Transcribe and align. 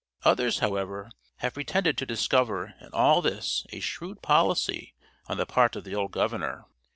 Others, 0.25 0.57
however, 0.61 1.11
have 1.37 1.53
pretended 1.53 1.95
to 1.99 2.07
discover 2.07 2.73
in 2.81 2.87
all 2.91 3.21
this 3.21 3.67
a 3.69 3.79
shrewd 3.79 4.23
policy 4.23 4.95
on 5.27 5.37
the 5.37 5.45
part 5.45 5.75
of 5.75 5.83
the 5.83 5.93
old 5.93 6.09
governor. 6.11 6.65